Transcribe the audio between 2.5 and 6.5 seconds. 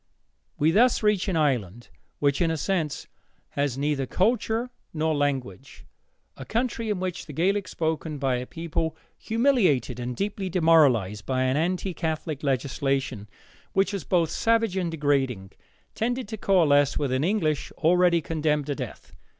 sense, has neither culture nor language, a